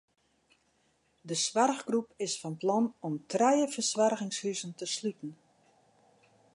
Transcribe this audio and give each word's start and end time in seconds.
De 1.27 1.33
soarchgroep 1.43 2.09
is 2.25 2.33
fan 2.41 2.55
plan 2.61 2.85
om 3.07 3.13
trije 3.31 3.67
fersoargingshuzen 3.75 4.71
te 4.77 4.85
sluten. 4.95 5.31